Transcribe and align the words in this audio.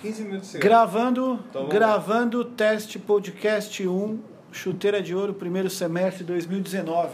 15 0.00 0.22
minutos 0.22 0.54
Gravando, 0.54 1.40
Então 1.50 1.68
gravando 1.68 2.42
teste 2.42 2.98
podcast 2.98 3.86
1, 3.86 4.18
chuteira 4.50 5.02
de 5.02 5.14
ouro, 5.14 5.34
primeiro 5.34 5.68
semestre 5.68 6.24
de 6.24 6.32
2019. 6.32 7.10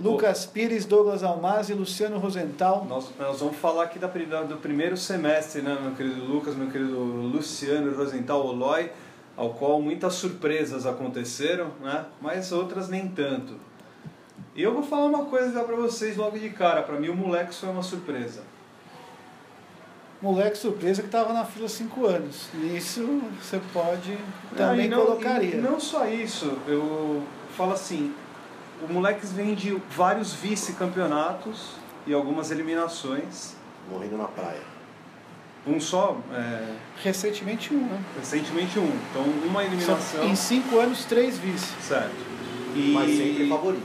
Lucas 0.00 0.46
Pires, 0.46 0.86
Douglas 0.86 1.22
Almaz 1.22 1.68
e 1.68 1.74
Luciano 1.74 2.18
Rosenthal. 2.18 2.86
Nós, 2.88 3.10
nós 3.18 3.40
vamos 3.40 3.56
falar 3.56 3.84
aqui 3.84 3.98
da, 3.98 4.06
do 4.08 4.56
primeiro 4.56 4.96
semestre, 4.96 5.60
né, 5.60 5.76
meu 5.80 5.92
querido 5.92 6.24
Lucas, 6.24 6.54
meu 6.54 6.70
querido 6.70 6.98
Luciano 6.98 7.94
Rosenthal 7.94 8.46
Oloy, 8.46 8.90
ao 9.36 9.50
qual 9.50 9.82
muitas 9.82 10.14
surpresas 10.14 10.86
aconteceram, 10.86 11.72
né, 11.82 12.06
mas 12.22 12.52
outras 12.52 12.88
nem 12.88 13.08
tanto. 13.08 13.54
E 14.54 14.62
eu 14.62 14.72
vou 14.72 14.82
falar 14.82 15.06
uma 15.06 15.26
coisa 15.26 15.52
já 15.52 15.62
pra 15.62 15.76
vocês 15.76 16.16
logo 16.16 16.38
de 16.38 16.48
cara, 16.50 16.82
pra 16.82 16.98
mim 16.98 17.08
o 17.08 17.16
moleque 17.16 17.54
foi 17.54 17.68
uma 17.68 17.82
surpresa. 17.82 18.42
Moleque 20.20 20.58
surpresa 20.58 21.00
que 21.00 21.08
estava 21.08 21.32
na 21.32 21.44
fila 21.44 21.68
5 21.68 22.06
anos. 22.06 22.48
Nisso 22.54 23.22
você 23.40 23.60
pode 23.72 24.18
também 24.56 24.80
Ah, 24.80 24.84
e 24.86 24.88
não, 24.88 25.06
colocaria. 25.06 25.54
e 25.54 25.60
não 25.60 25.78
só 25.78 26.06
isso, 26.08 26.58
eu 26.66 27.22
falo 27.56 27.72
assim, 27.72 28.12
o 28.82 28.92
moleque 28.92 29.24
vem 29.26 29.54
de 29.54 29.80
vários 29.96 30.32
vice-campeonatos 30.34 31.72
e 32.06 32.12
algumas 32.12 32.50
eliminações. 32.50 33.54
Morrendo 33.90 34.16
na 34.18 34.24
praia. 34.24 34.60
Um 35.66 35.78
só, 35.80 36.16
é, 36.32 36.74
Recentemente 37.02 37.72
um, 37.72 37.80
né? 37.86 38.00
recentemente 38.18 38.78
um. 38.78 38.90
Então 39.10 39.22
uma 39.22 39.62
eliminação. 39.62 40.00
São, 40.00 40.24
em 40.24 40.34
5 40.34 40.78
anos, 40.78 41.04
três 41.04 41.38
vice. 41.38 41.72
Certo. 41.80 42.10
E... 42.74 42.90
Mas 42.92 43.16
sempre 43.16 43.44
é 43.44 43.48
favorito. 43.48 43.82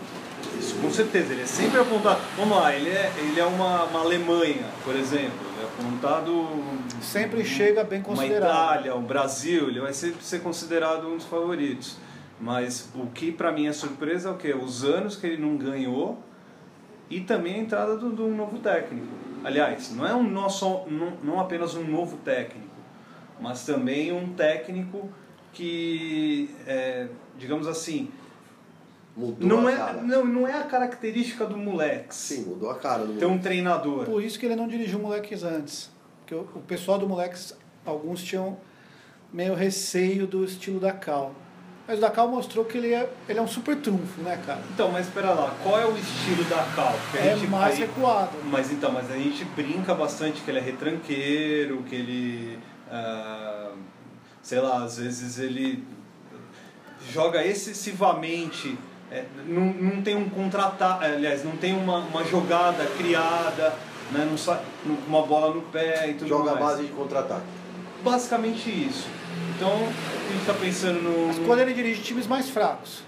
Isso, 0.59 0.76
com 0.76 0.91
certeza, 0.91 1.34
ele 1.34 1.41
é 1.41 1.45
sempre 1.45 1.79
apontado. 1.79 2.21
Vamos 2.38 2.57
lá, 2.57 2.73
ele 2.76 2.90
é, 2.90 3.12
ele 3.18 3.40
é 3.40 3.45
uma, 3.45 3.84
uma 3.85 3.99
Alemanha, 4.02 4.65
por 4.84 4.95
exemplo. 4.95 5.52
Ele 5.80 5.88
apontado. 5.88 6.48
Sempre 7.02 7.44
chega 7.45 7.84
bem 7.84 8.00
Uma 8.00 8.05
considerado. 8.05 8.50
Itália, 8.50 8.95
um 8.95 9.04
Brasil, 9.04 9.70
ele 9.70 9.80
vai 9.82 9.94
sempre 9.94 10.23
ser 10.23 10.41
considerado 10.41 11.08
um 11.08 11.18
dos 11.18 11.26
favoritos. 11.26 11.98
Mas 12.40 12.90
o 12.96 13.07
que 13.07 13.32
pra 13.32 13.52
mim 13.52 13.68
é 13.68 13.74
surpresa 13.74 14.30
é 14.30 14.32
o 14.32 14.35
quê? 14.38 14.54
Os 14.54 14.84
anos 14.84 15.15
que 15.15 15.26
ele 15.27 15.41
não 15.41 15.55
ganhou 15.55 16.21
e 17.10 17.21
também 17.21 17.55
a 17.55 17.57
entrada 17.60 17.96
do- 17.96 18.12
de 18.13 18.21
um 18.21 18.35
novo 18.35 18.57
técnico. 18.60 19.07
Aliás, 19.43 19.93
não 19.96 20.05
é 20.05 20.13
um 20.15 20.24
nosso, 20.24 20.65
não, 20.88 21.12
não 21.24 21.40
apenas 21.40 21.76
um 21.76 21.84
novo 21.85 22.18
técnico, 22.18 22.68
mas 23.40 23.65
também 23.65 24.12
um 24.12 24.34
técnico 24.34 25.10
que, 25.52 26.49
é, 26.65 27.08
digamos 27.37 27.68
assim, 27.68 28.10
Mudou 29.15 29.47
não 29.47 29.67
a 29.67 29.71
é, 29.71 29.75
cara. 29.77 30.01
não, 30.01 30.25
não 30.25 30.47
é 30.47 30.53
a 30.59 30.63
característica 30.63 31.45
do 31.45 31.55
moleque. 31.55 32.15
Sim, 32.15 32.45
mudou 32.45 32.69
a 32.71 32.75
cara 32.79 33.05
do 33.05 33.13
Ter 33.13 33.25
um 33.25 33.37
treinador. 33.37 34.05
Por 34.05 34.23
isso 34.23 34.39
que 34.39 34.45
ele 34.47 34.55
não 34.55 34.67
dirigiu 34.67 34.97
Moleques 34.99 35.43
antes. 35.43 35.91
Porque 36.21 36.33
o, 36.33 36.39
o 36.55 36.61
pessoal 36.61 36.97
do 36.97 37.07
Moleques, 37.07 37.55
alguns 37.85 38.23
tinham 38.23 38.57
meio 39.31 39.53
receio 39.53 40.25
do 40.25 40.43
estilo 40.43 40.79
da 40.79 40.91
Cal. 40.91 41.34
Mas 41.87 41.97
o 41.97 42.01
da 42.01 42.09
Cal 42.09 42.27
mostrou 42.29 42.63
que 42.65 42.77
ele 42.77 42.93
é, 42.93 43.07
ele 43.29 43.37
é 43.37 43.41
um 43.41 43.47
super 43.47 43.75
trunfo, 43.75 44.21
né, 44.21 44.41
cara? 44.45 44.61
Então, 44.73 44.89
mas 44.91 45.05
espera 45.05 45.31
lá, 45.34 45.53
qual 45.61 45.77
é 45.77 45.85
o 45.85 45.95
estilo 45.97 46.43
da 46.45 46.63
Cal? 46.75 46.95
Que 47.11 47.17
a 47.17 47.21
É 47.25 47.35
gente- 47.35 47.47
mais 47.49 47.73
aí- 47.75 47.81
recuado. 47.81 48.31
Mas 48.45 48.71
então, 48.71 48.91
mas 48.91 49.11
a 49.11 49.15
gente 49.15 49.43
brinca 49.45 49.93
bastante 49.93 50.41
que 50.41 50.49
ele 50.49 50.57
é 50.59 50.61
retranqueiro, 50.61 51.84
que 51.84 51.93
ele. 51.95 52.59
ah, 52.89 53.71
sei 54.41 54.59
lá, 54.59 54.84
às 54.84 54.97
vezes 54.97 55.37
ele 55.37 55.84
joga 57.11 57.45
excessivamente. 57.45 58.77
É, 59.13 59.25
não, 59.47 59.61
não 59.65 60.01
tem 60.01 60.15
um 60.15 60.29
contra-ataque, 60.29 61.05
aliás, 61.05 61.43
não 61.43 61.55
tem 61.57 61.73
uma, 61.73 61.99
uma 61.99 62.23
jogada 62.23 62.85
criada, 62.97 63.73
né, 64.11 64.28
não 64.29 64.38
sai, 64.38 64.61
com 64.83 64.89
uma 65.07 65.22
bola 65.25 65.53
no 65.56 65.61
pé 65.63 66.09
e 66.09 66.13
tudo 66.16 66.28
Joga 66.28 66.51
a 66.51 66.53
mais. 66.56 66.66
base 66.66 66.83
de 66.88 66.91
contra-ataque. 66.94 67.45
Basicamente 68.03 68.69
isso. 68.69 69.07
Então, 69.56 69.72
a 69.72 70.31
gente 70.31 70.41
está 70.41 70.53
pensando 70.53 71.01
no. 71.01 71.28
Mas 71.28 71.39
quando 71.39 71.59
ele 71.59 71.73
dirige 71.73 72.01
times 72.01 72.28
mais 72.28 72.50
fracos, 72.50 73.03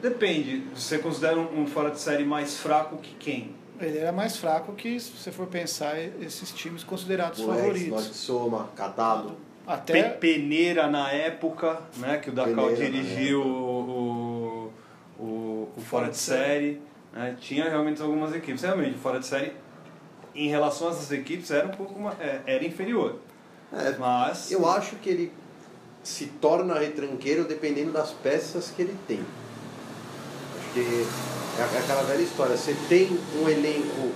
Depende, 0.00 0.62
você 0.74 0.98
considera 0.98 1.36
um, 1.38 1.62
um 1.62 1.66
fora 1.66 1.90
de 1.90 1.98
série 1.98 2.24
mais 2.24 2.58
fraco 2.58 2.98
que 2.98 3.14
quem? 3.18 3.50
ele 3.80 3.98
era 3.98 4.10
mais 4.12 4.36
fraco 4.38 4.72
que, 4.72 4.98
se 4.98 5.10
você 5.10 5.30
for 5.30 5.46
pensar, 5.46 5.98
esses 6.20 6.50
times 6.52 6.82
considerados 6.82 7.40
Moleques, 7.40 7.62
favoritos. 7.62 7.90
Norte 7.90 8.14
Soma, 8.16 8.68
Catado. 8.74 9.28
Pe- 9.30 9.36
Até 9.66 10.02
Peneira 10.04 10.86
na 10.86 11.10
época, 11.12 11.80
né, 11.98 12.16
que 12.18 12.30
o 12.30 12.32
Peneira 12.32 12.62
na 12.62 12.72
dirigiu 12.74 13.42
o 13.42 14.05
Fora 15.88 16.08
de 16.10 16.16
Série. 16.16 16.80
né, 17.12 17.36
tinha 17.40 17.68
realmente 17.68 18.00
algumas 18.02 18.34
equipes. 18.34 18.62
Realmente, 18.62 18.98
Fora 18.98 19.18
de 19.20 19.26
Série, 19.26 19.52
em 20.34 20.48
relação 20.48 20.88
às 20.88 21.10
equipes, 21.10 21.50
era 21.50 21.66
um 21.66 21.70
pouco 21.70 21.98
ma- 21.98 22.14
é, 22.20 22.40
era 22.46 22.64
inferior. 22.64 23.16
É, 23.72 23.96
Mas. 23.98 24.50
eu 24.52 24.68
acho 24.68 24.96
que 24.96 25.08
ele 25.08 25.32
se 26.02 26.26
torna 26.26 26.78
retranqueiro 26.78 27.44
dependendo 27.44 27.90
das 27.92 28.10
peças 28.12 28.70
que 28.70 28.82
ele 28.82 28.96
tem. 29.08 29.20
Acho 30.58 30.72
que 30.74 31.06
é 31.58 31.78
aquela 31.78 32.02
velha 32.02 32.22
história. 32.22 32.56
Você 32.56 32.76
tem 32.88 33.18
um 33.42 33.48
elenco 33.48 34.12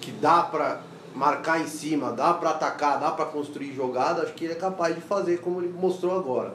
que 0.00 0.10
dá 0.10 0.42
pra 0.42 0.80
marcar 1.14 1.60
em 1.60 1.66
cima, 1.66 2.12
dá 2.12 2.34
pra 2.34 2.50
atacar, 2.50 2.98
dá 3.00 3.10
pra 3.12 3.24
construir 3.26 3.72
jogada, 3.74 4.22
acho 4.22 4.34
que 4.34 4.44
ele 4.44 4.52
é 4.52 4.56
capaz 4.56 4.94
de 4.94 5.00
fazer 5.00 5.38
como 5.40 5.60
ele 5.60 5.72
mostrou 5.72 6.18
agora. 6.18 6.52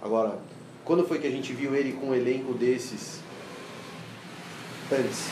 Agora, 0.00 0.38
quando 0.84 1.06
foi 1.06 1.18
que 1.18 1.26
a 1.26 1.30
gente 1.30 1.52
viu 1.52 1.74
ele 1.74 1.92
com 1.92 2.08
um 2.08 2.14
elenco 2.14 2.52
desses 2.54 3.20
antes? 4.92 5.28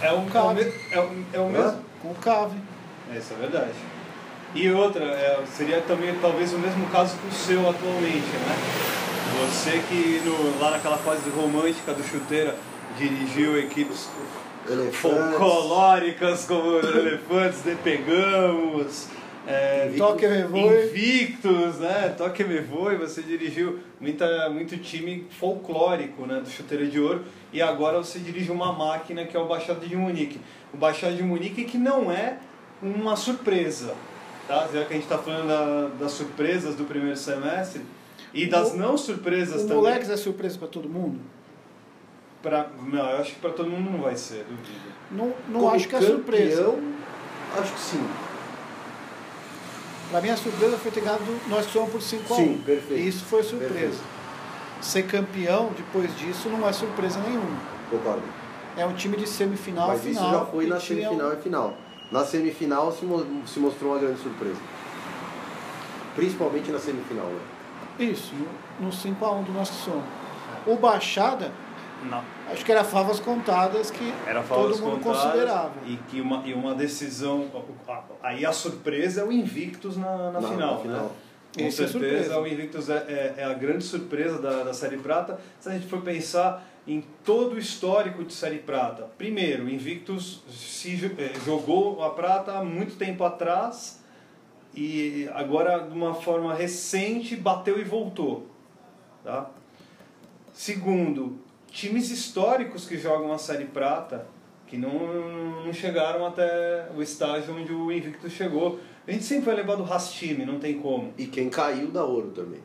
É 0.00 0.12
o, 0.12 0.16
é 0.34 0.40
o, 0.42 0.54
me- 0.54 0.72
é 0.90 1.00
o, 1.00 1.24
é 1.32 1.38
o 1.38 1.46
Hã? 1.46 1.50
mesmo. 1.50 1.84
com 2.02 2.08
o 2.10 2.14
Cave. 2.16 2.56
É, 3.12 3.18
Isso 3.18 3.32
é 3.34 3.36
verdade. 3.36 3.72
E 4.54 4.70
outra, 4.70 5.04
é, 5.04 5.42
seria 5.46 5.80
também 5.82 6.14
talvez 6.20 6.52
o 6.52 6.58
mesmo 6.58 6.86
caso 6.88 7.16
que 7.16 7.28
o 7.28 7.32
seu 7.32 7.60
atualmente, 7.68 8.16
né? 8.26 8.56
Você 9.48 9.80
que 9.88 10.20
no- 10.24 10.60
lá 10.60 10.72
naquela 10.72 10.98
fase 10.98 11.28
romântica 11.30 11.92
do 11.94 12.02
chuteira 12.04 12.54
dirigiu 12.98 13.58
equipes 13.58 14.08
Elefantes. 14.68 14.98
folclóricas 15.00 16.44
como 16.44 16.76
Elefantes 16.78 17.62
de 17.62 17.74
Pegamos, 17.76 19.06
é. 19.46 19.92
Toque 19.96 20.26
me. 20.26 20.60
Invictus, 20.60 21.78
né? 21.78 22.14
Toque 22.16 22.44
me 22.44 22.60
voe, 22.60 22.96
você 22.96 23.22
dirigiu 23.22 23.80
muita, 24.00 24.48
muito 24.50 24.76
time 24.78 25.26
folclórico 25.38 26.26
né? 26.26 26.40
do 26.40 26.48
Chuteira 26.48 26.86
de 26.86 27.00
Ouro 27.00 27.24
e 27.52 27.60
agora 27.60 27.98
você 27.98 28.18
dirige 28.18 28.50
uma 28.50 28.72
máquina 28.72 29.24
que 29.24 29.36
é 29.36 29.40
o 29.40 29.46
Baixada 29.46 29.86
de 29.86 29.96
Munique. 29.96 30.40
O 30.72 30.76
Baixada 30.76 31.14
de 31.14 31.22
Munique 31.22 31.64
que 31.64 31.76
não 31.78 32.10
é 32.10 32.38
uma 32.80 33.16
surpresa, 33.16 33.94
tá? 34.48 34.68
Já 34.72 34.84
que 34.84 34.92
a 34.92 34.96
gente 34.96 35.04
está 35.04 35.18
falando 35.18 35.48
da- 35.48 35.88
das 36.04 36.12
surpresas 36.12 36.74
do 36.74 36.84
primeiro 36.84 37.16
semestre 37.16 37.82
e 38.34 38.46
das 38.46 38.72
O- 38.72 38.76
não 38.76 38.96
surpresas 38.96 39.62
O 39.62 39.66
também. 39.66 39.76
Moleques 39.82 40.08
é 40.10 40.16
surpresa 40.16 40.58
para 40.58 40.68
todo 40.68 40.88
mundo? 40.88 41.20
Pra, 42.42 42.66
não, 42.84 43.08
eu 43.10 43.18
acho 43.18 43.34
que 43.34 43.40
para 43.40 43.50
todo 43.50 43.70
mundo 43.70 43.90
não 43.90 44.00
vai 44.00 44.16
ser, 44.16 44.44
duvido. 44.48 44.92
Não, 45.12 45.32
não 45.48 45.60
Como 45.60 45.74
acho 45.76 45.88
que 45.88 45.94
é 45.94 46.00
surpresa. 46.00 46.74
Acho 47.56 47.72
que 47.74 47.80
sim. 47.80 48.04
Pra 50.12 50.20
mim 50.20 50.28
a 50.30 50.36
surpresa 50.36 50.76
foi 50.78 50.90
ter 50.92 51.00
ganhado 51.00 51.24
do- 51.24 51.48
nós 51.48 51.66
somos 51.66 51.90
por 51.90 52.00
5 52.00 52.32
a 52.34 52.36
1 52.36 52.40
Sim, 52.40 52.62
perfeito. 52.64 53.02
Isso 53.02 53.24
foi 53.24 53.42
surpresa. 53.42 53.72
Perfeito. 53.74 53.98
Ser 54.80 55.02
campeão 55.04 55.70
depois 55.76 56.14
disso 56.18 56.48
não 56.48 56.68
é 56.68 56.72
surpresa 56.72 57.18
nenhuma. 57.20 57.56
Concordo. 57.90 58.22
É 58.76 58.84
um 58.86 58.92
time 58.94 59.16
de 59.16 59.26
semifinal 59.26 59.88
Mas 59.88 60.02
final. 60.02 60.22
isso 60.22 60.32
já 60.32 60.44
foi 60.44 60.64
e 60.64 60.68
na 60.68 60.76
um- 60.76 60.80
semifinal 60.80 61.32
e 61.32 61.36
final. 61.36 61.74
Na 62.12 62.24
semifinal 62.24 62.92
se, 62.92 63.04
mo- 63.06 63.26
se 63.46 63.58
mostrou 63.58 63.92
uma 63.92 63.98
grande 63.98 64.20
surpresa. 64.20 64.60
Principalmente 66.14 66.70
na 66.70 66.78
semifinal. 66.78 67.26
Né? 67.26 67.40
Isso, 68.10 68.32
no, 68.78 68.86
no 68.86 68.92
5 68.92 69.24
a 69.24 69.32
1 69.32 69.42
do 69.44 69.52
nosso 69.52 69.72
som. 69.84 70.02
O 70.66 70.76
Baixada, 70.76 71.52
Não. 72.10 72.22
acho 72.50 72.64
que 72.64 72.72
era 72.72 72.82
favas 72.84 73.20
contadas 73.20 73.90
que 73.90 74.12
Era 74.26 74.42
todo 74.42 74.58
favas 74.58 74.80
mundo 74.80 75.00
contadas 75.00 75.22
considerava. 75.22 75.72
E, 75.86 75.96
que 76.08 76.20
uma, 76.20 76.42
e 76.46 76.52
uma 76.52 76.74
decisão. 76.74 77.48
Aí 78.22 78.44
a 78.44 78.52
surpresa 78.52 79.20
é 79.20 79.24
o 79.24 79.32
Invictus 79.32 79.96
na, 79.96 80.30
na 80.32 80.40
Na- 80.40 80.48
final. 80.48 80.74
na 80.74 80.80
final. 80.80 81.04
Né? 81.04 81.10
Com 81.54 81.64
é 81.66 81.70
certeza 81.70 81.92
surpresa. 81.92 82.40
o 82.40 82.46
Invictus 82.46 82.88
é, 82.88 82.96
é, 82.96 83.34
é 83.38 83.44
a 83.44 83.52
grande 83.52 83.84
surpresa 83.84 84.40
da, 84.40 84.64
da 84.64 84.72
Série 84.74 84.96
Prata. 84.96 85.38
Se 85.60 85.68
a 85.68 85.72
gente 85.72 85.86
for 85.86 86.00
pensar 86.00 86.64
em 86.86 87.04
todo 87.24 87.54
o 87.54 87.58
histórico 87.58 88.24
de 88.24 88.32
Série 88.32 88.58
Prata. 88.58 89.08
Primeiro, 89.16 89.64
o 89.66 89.68
Invictus 89.70 90.42
se 90.50 91.12
eh, 91.16 91.32
jogou 91.44 92.02
a 92.02 92.10
prata 92.10 92.58
há 92.58 92.64
muito 92.64 92.96
tempo 92.96 93.22
atrás 93.22 94.02
e 94.74 95.28
agora 95.34 95.78
de 95.78 95.92
uma 95.96 96.14
forma 96.14 96.52
recente 96.54 97.36
bateu 97.36 97.78
e 97.78 97.84
voltou. 97.84 98.48
Tá? 99.22 99.48
Segundo, 100.52 101.38
times 101.72 102.10
históricos 102.10 102.86
que 102.86 102.98
jogam 102.98 103.32
a 103.32 103.38
Série 103.38 103.64
Prata, 103.64 104.26
que 104.66 104.76
não, 104.76 105.64
não 105.64 105.72
chegaram 105.72 106.24
até 106.26 106.88
o 106.96 107.02
estágio 107.02 107.56
onde 107.56 107.72
o 107.72 107.90
Invictus 107.90 108.32
chegou. 108.32 108.78
A 109.06 109.10
gente 109.10 109.24
sempre 109.24 109.46
vai 109.46 109.56
lembrar 109.56 109.76
do 109.76 109.82
Rastime, 109.82 110.44
não 110.44 110.58
tem 110.58 110.78
como. 110.78 111.12
E 111.18 111.26
quem 111.26 111.48
caiu 111.50 111.88
da 111.90 112.04
ouro 112.04 112.30
também. 112.30 112.60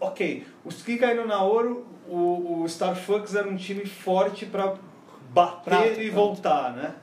Ok, 0.00 0.46
os 0.64 0.82
que 0.82 0.96
caíram 0.96 1.26
na 1.26 1.42
Ouro, 1.42 1.86
o, 2.06 2.62
o 2.62 2.68
Star 2.68 2.94
Fox 2.94 3.34
era 3.34 3.48
um 3.48 3.56
time 3.56 3.86
forte 3.86 4.44
para 4.44 4.74
bater 5.32 5.64
Prata, 5.64 5.86
e 5.86 5.94
prata. 5.94 6.12
voltar, 6.12 6.72
né? 6.74 6.94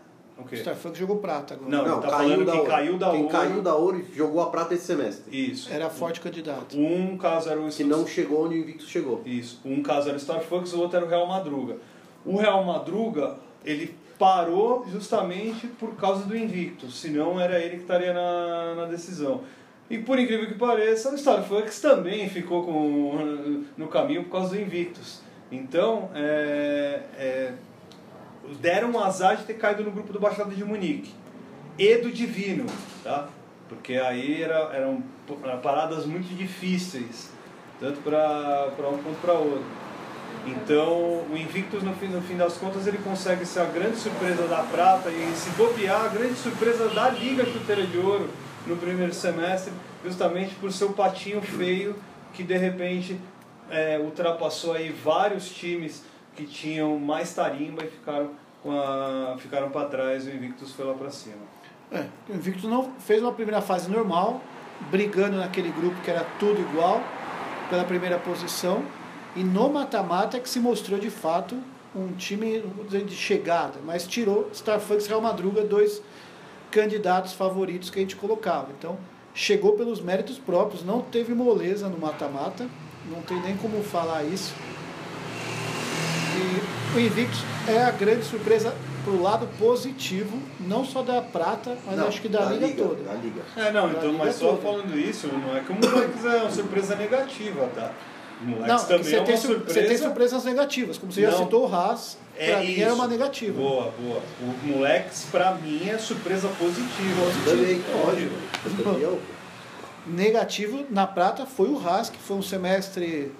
O 0.41 0.45
quê? 0.45 0.55
Starfuck 0.55 0.97
jogou 0.97 1.17
prata 1.17 1.53
agora. 1.53 1.69
Não, 1.69 1.85
ele 1.85 2.01
tá 2.01 2.09
falando 2.09 2.45
que 2.45 2.57
ouro. 2.57 2.69
caiu 2.69 2.97
da 2.97 3.11
Quem 3.11 3.21
ouro. 3.21 3.31
caiu 3.31 3.61
da 3.61 3.75
ouro 3.75 3.99
e 3.99 4.15
jogou 4.15 4.41
a 4.41 4.49
prata 4.49 4.73
esse 4.73 4.85
semestre. 4.85 5.51
Isso. 5.51 5.71
Era 5.71 5.89
forte 5.89 6.19
candidato. 6.19 6.77
Um 6.77 7.17
caso 7.17 7.49
era 7.49 7.59
o 7.59 7.69
Que 7.69 7.83
não 7.83 8.05
chegou 8.05 8.45
onde 8.45 8.55
o 8.55 8.57
Invictus 8.57 8.89
chegou. 8.89 9.21
Isso. 9.25 9.59
Um 9.63 9.81
caso 9.81 10.09
era 10.09 10.17
o 10.17 10.19
Star 10.19 10.41
Fox, 10.41 10.73
o 10.73 10.79
outro 10.79 10.97
era 10.97 11.05
o 11.05 11.09
Real 11.09 11.27
Madruga. 11.27 11.77
O 12.25 12.37
Real 12.37 12.63
Madruga, 12.63 13.35
ele 13.63 13.95
parou 14.19 14.85
justamente 14.91 15.65
por 15.67 15.95
causa 15.95 16.25
do 16.25 16.37
Invictus, 16.37 16.99
senão 16.99 17.39
era 17.39 17.59
ele 17.59 17.77
que 17.77 17.81
estaria 17.81 18.13
na, 18.13 18.75
na 18.75 18.85
decisão. 18.85 19.41
E 19.89 19.97
por 19.97 20.19
incrível 20.19 20.47
que 20.47 20.53
pareça, 20.53 21.13
o 21.13 21.17
Star 21.17 21.43
Fox 21.43 21.81
também 21.81 22.29
ficou 22.29 22.63
com, 22.63 23.63
no 23.75 23.87
caminho 23.87 24.23
por 24.23 24.31
causa 24.31 24.49
do 24.55 24.61
Invictus. 24.61 25.21
Então, 25.51 26.09
é, 26.15 27.01
é, 27.17 27.53
deram 28.59 28.91
um 28.91 28.99
azar 28.99 29.37
de 29.37 29.43
ter 29.43 29.55
caído 29.55 29.83
no 29.83 29.91
grupo 29.91 30.11
do 30.11 30.19
Baixada 30.19 30.53
de 30.53 30.63
Munique 30.63 31.13
e 31.77 31.97
do 31.97 32.11
Divino, 32.11 32.65
tá? 33.03 33.27
Porque 33.69 33.95
aí 33.95 34.41
era, 34.41 34.71
eram 34.73 35.03
paradas 35.63 36.05
muito 36.05 36.35
difíceis, 36.35 37.31
tanto 37.79 38.01
para 38.01 38.89
um 38.89 38.97
quanto 39.01 39.21
para 39.21 39.33
outro. 39.33 39.63
Então, 40.45 41.23
o 41.29 41.37
Invictus, 41.37 41.83
no 41.83 41.93
fim, 41.93 42.07
no 42.07 42.21
fim 42.21 42.35
das 42.35 42.57
contas, 42.57 42.87
ele 42.87 42.97
consegue 42.97 43.45
ser 43.45 43.59
a 43.59 43.65
grande 43.65 43.97
surpresa 43.97 44.47
da 44.47 44.63
prata 44.63 45.09
e 45.09 45.33
se 45.35 45.51
bobear, 45.51 46.05
a 46.05 46.07
grande 46.07 46.35
surpresa 46.35 46.89
da 46.89 47.09
Liga 47.09 47.45
Chuteira 47.45 47.85
de 47.85 47.97
Ouro 47.97 48.27
no 48.65 48.75
primeiro 48.75 49.13
semestre, 49.13 49.71
justamente 50.03 50.55
por 50.55 50.71
seu 50.71 50.93
patinho 50.93 51.41
feio, 51.41 51.95
que 52.33 52.43
de 52.43 52.57
repente 52.57 53.19
é, 53.69 53.99
ultrapassou 53.99 54.73
aí 54.73 54.89
vários 54.89 55.49
times 55.49 56.03
que 56.41 56.47
tinham 56.47 56.97
mais 56.97 57.33
tarimba 57.33 57.83
e 57.83 57.87
ficaram, 57.87 58.31
a, 58.65 59.35
ficaram 59.37 59.69
para 59.69 59.87
trás 59.87 60.25
e 60.25 60.31
o 60.31 60.35
Invictus 60.35 60.71
foi 60.73 60.85
lá 60.85 60.93
para 60.93 61.11
cima. 61.11 61.43
É, 61.91 62.05
o 62.29 62.35
Invictus 62.35 62.63
não 62.63 62.93
fez 62.99 63.21
uma 63.21 63.31
primeira 63.31 63.61
fase 63.61 63.89
normal, 63.89 64.41
brigando 64.89 65.37
naquele 65.37 65.71
grupo 65.71 66.01
que 66.01 66.09
era 66.09 66.25
tudo 66.39 66.59
igual, 66.59 67.01
pela 67.69 67.83
primeira 67.83 68.17
posição, 68.17 68.83
e 69.35 69.43
no 69.43 69.69
mata-mata 69.69 70.37
é 70.37 70.39
que 70.39 70.49
se 70.49 70.59
mostrou 70.59 70.99
de 70.99 71.09
fato 71.09 71.57
um 71.95 72.13
time 72.13 72.63
dizer 72.85 73.05
de 73.05 73.15
chegada, 73.15 73.79
mas 73.85 74.07
tirou 74.07 74.49
Starfucks 74.51 75.05
e 75.05 75.09
Real 75.09 75.21
Madruga, 75.21 75.63
dois 75.63 76.01
candidatos 76.69 77.33
favoritos 77.33 77.89
que 77.89 77.99
a 77.99 78.01
gente 78.01 78.15
colocava. 78.15 78.69
Então, 78.77 78.97
chegou 79.33 79.73
pelos 79.73 80.01
méritos 80.01 80.39
próprios, 80.39 80.83
não 80.83 81.01
teve 81.01 81.33
moleza 81.33 81.87
no 81.87 81.97
mata-mata, 81.97 82.67
não 83.09 83.21
tem 83.21 83.39
nem 83.41 83.57
como 83.57 83.83
falar 83.83 84.23
isso. 84.23 84.53
O 86.95 86.99
Invictus 86.99 87.39
é 87.67 87.83
a 87.83 87.91
grande 87.91 88.25
surpresa 88.25 88.73
pro 89.03 89.21
lado 89.21 89.47
positivo, 89.57 90.37
não 90.59 90.83
só 90.85 91.01
da 91.01 91.21
prata, 91.21 91.77
mas 91.85 91.97
Não, 91.97 92.07
acho 92.07 92.21
que 92.21 92.27
da, 92.27 92.45
liga, 92.45 92.83
toda. 92.83 93.01
Da 93.03 93.13
liga. 93.13 93.41
É, 93.55 93.71
não, 93.71 93.87
Da 93.87 93.93
então, 93.97 94.11
liga 94.11 94.23
mas 94.25 94.35
só 94.35 94.49
toda. 94.49 94.61
falando 94.61 94.99
isso, 94.99 95.27
não 95.27 95.55
é 95.55 95.61
que 95.61 95.71
o 95.71 95.75
Moleques 95.75 96.25
é 96.25 96.35
uma 96.41 96.51
surpresa 96.51 96.95
negativa, 96.95 97.67
tá? 97.73 97.91
O 98.41 98.45
Não, 98.45 98.57
Moleques 98.57 98.81
que 98.83 98.87
também 98.89 99.03
você, 99.03 99.15
é 99.15 99.19
uma 99.19 99.25
tem, 99.25 99.37
sur- 99.37 99.47
surpresa. 99.55 99.73
você 99.81 99.87
tem 99.87 99.97
surpresas 99.97 100.43
negativas, 100.43 100.97
como 100.97 101.11
você 101.11 101.21
já 101.21 101.31
Não. 101.31 101.37
citou 101.37 101.67
o 101.69 101.73
Haas, 101.73 102.17
É 102.37 102.51
pra 102.51 102.59
mim 102.59 102.73
era 102.79 102.87
isso. 102.87 102.95
uma 102.95 103.07
negativa. 103.07 103.57
Boa, 103.61 103.93
boa. 103.99 104.21
O 104.41 104.67
Moleques, 104.67 105.27
pra 105.31 105.53
mim, 105.55 105.87
é 105.89 105.97
surpresa 105.97 106.49
positiva. 106.49 107.21
Também, 107.45 107.81
É. 107.81 108.83
Campeão. 108.83 109.17
Negativo 110.05 110.85
na 110.89 111.07
prata 111.07 111.45
foi 111.45 111.69
o 111.69 111.79
Haas, 111.79 112.09
que 112.09 112.17
foi 112.19 112.35
um 112.37 112.41
semestre, 112.41 113.31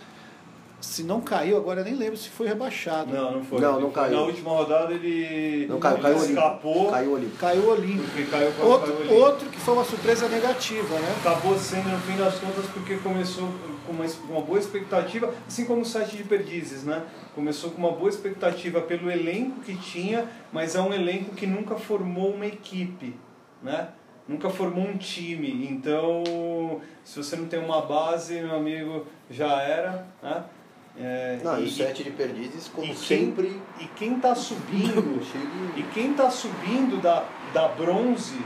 se 0.81 1.03
não 1.03 1.21
caiu, 1.21 1.57
agora 1.57 1.81
eu 1.81 1.85
nem 1.85 1.95
lembro 1.95 2.17
se 2.17 2.29
foi 2.29 2.47
rebaixado. 2.47 3.13
Não, 3.13 3.31
não 3.33 3.43
foi. 3.43 3.61
Não, 3.61 3.73
não 3.73 3.91
foi- 3.91 4.03
caiu. 4.03 4.17
Na 4.17 4.21
última 4.23 4.49
rodada 4.51 4.93
ele, 4.93 5.67
Não 5.67 5.79
caiu, 5.79 5.95
ele 5.95 6.03
caiu 6.03 6.17
escapou. 6.17 6.91
Caiu 6.91 7.13
Olímpico. 7.13 7.37
Caiu 7.37 7.69
Olímpico. 7.69 8.03
Porque 8.03 8.23
caiu 8.23 8.51
quando 8.53 8.69
Outro, 8.69 8.93
caiu 8.93 9.13
outro 9.19 9.49
que 9.49 9.59
foi 9.59 9.73
uma 9.73 9.83
surpresa 9.85 10.27
negativa, 10.27 10.95
né? 10.99 11.15
Acabou 11.19 11.57
sendo, 11.57 11.89
no 11.89 11.99
fim 11.99 12.17
das 12.17 12.35
contas, 12.39 12.65
porque 12.73 12.97
começou 12.97 13.47
com 13.85 13.93
uma, 13.93 14.05
com 14.05 14.33
uma 14.33 14.41
boa 14.41 14.59
expectativa, 14.59 15.33
assim 15.47 15.65
como 15.65 15.81
o 15.81 15.85
site 15.85 16.17
de 16.17 16.23
Perdizes, 16.23 16.83
né? 16.83 17.03
Começou 17.35 17.71
com 17.71 17.77
uma 17.77 17.91
boa 17.91 18.09
expectativa 18.09 18.81
pelo 18.81 19.09
elenco 19.09 19.61
que 19.61 19.75
tinha, 19.75 20.27
mas 20.51 20.75
é 20.75 20.81
um 20.81 20.93
elenco 20.93 21.35
que 21.35 21.45
nunca 21.47 21.75
formou 21.75 22.31
uma 22.33 22.45
equipe, 22.45 23.15
né? 23.61 23.89
Nunca 24.27 24.49
formou 24.49 24.85
um 24.85 24.97
time. 24.97 25.67
Então, 25.69 26.23
se 27.03 27.17
você 27.21 27.35
não 27.35 27.45
tem 27.47 27.59
uma 27.59 27.81
base, 27.81 28.39
meu 28.39 28.55
amigo, 28.55 29.05
já 29.29 29.61
era, 29.61 30.07
né? 30.21 30.43
É, 30.99 31.39
Não, 31.43 31.57
e 31.59 31.63
e- 31.63 31.67
o 31.67 31.71
set 31.71 32.03
de 32.03 32.11
perdizes, 32.11 32.67
como 32.67 32.85
e 32.85 32.89
quem- 32.95 32.97
sempre, 32.97 33.61
E 33.79 33.85
quem 33.95 34.19
tá 34.19 34.35
subindo 34.35 35.21
e 35.77 35.83
quem 35.93 36.11
está 36.11 36.29
subindo 36.29 37.01
da, 37.01 37.23
da 37.53 37.67
bronze 37.69 38.39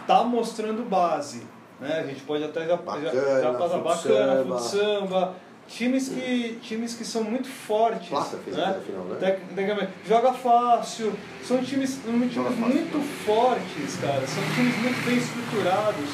está 0.00 0.24
mostrando 0.24 0.82
base. 0.88 1.42
Né? 1.80 2.00
A 2.00 2.06
gente 2.06 2.22
pode 2.22 2.42
até 2.44 2.66
já, 2.66 2.76
Bacana, 2.76 3.10
já, 3.12 3.40
já 3.40 3.52
passar 3.54 3.78
bacana, 3.78 4.36
futsamba. 4.44 4.58
futsamba. 4.58 5.34
Times 5.68 6.08
que, 6.08 6.58
times 6.60 6.94
que 6.94 7.04
são 7.04 7.22
muito 7.24 7.48
fortes. 7.48 8.08
Fez 8.44 8.56
né? 8.56 8.80
final, 8.84 9.04
né? 9.04 9.16
Tecnicamente. 9.20 9.92
Joga 10.06 10.32
fácil. 10.32 11.12
São 11.42 11.62
times, 11.62 11.98
times 12.04 12.34
fácil. 12.34 12.50
muito 12.56 13.00
fortes, 13.24 13.96
cara. 14.00 14.26
São 14.26 14.42
times 14.54 14.76
muito 14.78 15.04
bem 15.06 15.16
estruturados. 15.18 16.10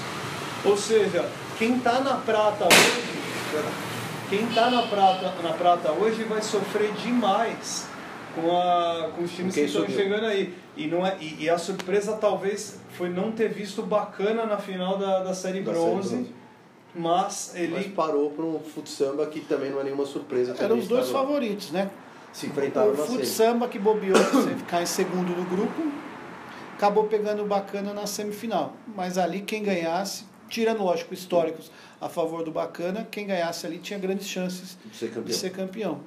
Ou 0.65 0.77
seja, 0.77 1.29
quem 1.59 1.77
está 1.77 2.01
na 2.01 2.15
prata 2.17 2.67
hoje 2.67 3.88
quem 4.29 4.45
está 4.47 4.71
na 4.71 4.83
prata, 4.83 5.33
na 5.43 5.53
prata 5.53 5.93
hoje 5.93 6.25
vai 6.25 6.43
sofrer 6.43 6.93
demais 6.93 7.87
com, 8.35 8.57
a, 8.57 9.11
com 9.15 9.23
os 9.23 9.33
times 9.33 9.55
quem 9.55 9.65
que 9.65 9.71
estão 9.71 9.89
chegando 9.89 10.27
aí. 10.27 10.55
E, 10.77 10.87
não 10.87 11.05
é, 11.07 11.17
e, 11.21 11.45
e 11.45 11.51
a 11.51 11.59
surpresa 11.59 12.17
talvez 12.17 12.79
foi 12.91 13.09
não 13.09 13.33
ter 13.33 13.49
visto 13.49 13.83
bacana 13.83 14.47
na 14.47 14.59
final 14.59 14.97
da, 14.99 15.21
da 15.21 15.35
série 15.35 15.61
Da 15.63 15.73
série 15.73 15.85
bronze, 15.85 16.15
bronze. 16.17 16.35
mas 16.95 17.53
ele. 17.55 17.73
Mas 17.75 17.87
parou 17.89 18.31
para 18.31 18.45
um 18.45 18.61
futsamba 18.61 19.27
que 19.27 19.41
também 19.41 19.71
não 19.71 19.81
é 19.81 19.85
nenhuma 19.85 20.07
surpresa. 20.07 20.55
Eram 20.59 20.79
os 20.79 20.87
dois 20.87 21.07
estadual. 21.07 21.27
favoritos, 21.27 21.71
né? 21.71 21.91
Se 22.33 22.47
enfrentaram 22.47 22.91
o 22.91 22.97
na 22.97 23.03
Fut 23.05 23.13
série. 23.13 23.27
Samba 23.27 23.69
que 23.69 23.79
bobeou 23.79 24.13
pra 24.13 24.41
você 24.41 24.55
ficar 24.55 24.83
em 24.83 24.87
segundo 24.87 25.35
no 25.35 25.45
grupo, 25.45 25.83
acabou 26.77 27.05
pegando 27.05 27.45
bacana 27.45 27.93
na 27.93 28.07
semifinal. 28.07 28.75
Mas 28.95 29.19
ali 29.19 29.41
quem 29.41 29.63
ganhasse, 29.63 30.25
tirando 30.49 30.83
lógico 30.83 31.13
históricos 31.15 31.71
a 32.01 32.09
favor 32.09 32.43
do 32.45 32.51
bacana, 32.51 33.07
quem 33.11 33.27
ganhasse 33.27 33.67
ali 33.67 33.79
tinha 33.79 33.99
grandes 33.99 34.27
chances 34.29 34.77
De 34.85 34.97
ser 34.97 35.07
de 35.09 35.13
campeão. 35.15 35.37
ser 35.39 35.51
campeão. 35.51 36.01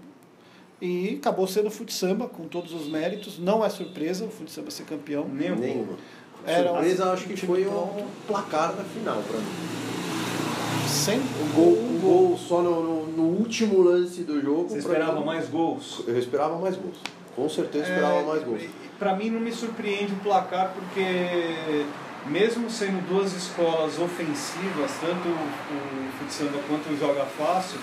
E 0.82 1.18
acabou 1.20 1.46
sendo 1.48 1.68
o 1.68 1.72
Fut 1.72 1.94
Samba 1.94 2.28
com 2.28 2.48
todos 2.48 2.74
os 2.74 2.88
méritos. 2.88 3.38
Não 3.38 3.64
é 3.64 3.70
surpresa 3.70 4.26
o 4.26 4.30
Fut 4.30 4.52
Samba 4.52 4.72
ser 4.72 4.84
campeão. 4.84 5.28
Nem 5.32 5.52
um. 5.52 5.56
Nenhuma. 5.56 5.98
Era 6.46 6.72
um- 6.72 6.74
Surpresa, 6.76 7.12
acho 7.12 7.26
um 7.26 7.28
que 7.28 7.34
time 7.36 7.48
foi 7.54 7.64
pronto. 7.66 8.00
o 8.00 8.08
placar 8.28 8.74
da 8.74 8.84
final 8.84 9.22
para 9.22 9.38
mim. 9.38 10.88
Sem 10.88 11.20
Um 11.20 11.52
gol, 11.56 11.78
um 11.78 12.00
gol 12.02 12.38
só 12.38 12.62
no, 12.62 12.82
no- 12.84 13.08
no 13.08 13.24
último 13.40 13.82
lance 13.82 14.24
do 14.24 14.42
jogo. 14.42 14.70
Você 14.70 14.80
esperava 14.80 15.20
mim, 15.20 15.26
mais 15.26 15.48
gols? 15.48 16.04
Eu 16.08 16.18
esperava 16.18 16.58
mais 16.58 16.76
gols. 16.76 16.98
Com 17.36 17.48
certeza 17.48 17.86
esperava 17.86 18.16
É, 18.20 18.24
mais 18.26 18.44
gols. 18.44 18.62
Para 19.00 19.16
mim 19.16 19.30
não 19.30 19.40
me 19.40 19.52
surpreende 19.52 20.14
o 20.14 20.18
placar 20.18 20.74
porque 20.74 21.86
mesmo 22.26 22.70
sendo 22.70 23.06
duas 23.08 23.34
escolas 23.34 24.00
ofensivas, 24.00 24.92
tanto 25.00 25.30
o 25.30 26.12
futsal 26.20 26.48
quanto 26.68 26.94
o 26.94 26.98
joga 26.98 27.26
fácil, 27.26 27.80